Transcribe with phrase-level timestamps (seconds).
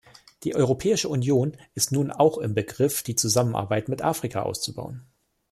[0.43, 5.05] Die Europäische Union ist nun auch im Begriff, die Zusammenarbeit mit Afrika auszubauen.